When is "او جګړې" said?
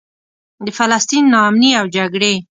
1.79-2.33